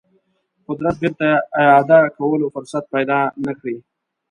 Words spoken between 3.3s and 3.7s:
نه